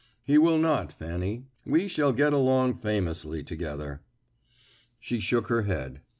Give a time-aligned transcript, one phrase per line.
[0.23, 1.45] "He will not, Fanny.
[1.63, 4.01] We shall get along famously together."
[4.99, 6.01] She shook her head.